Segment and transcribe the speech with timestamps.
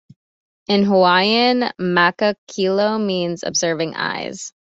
[0.67, 4.51] In Hawaiian, "maka kilo" means "observing eyes".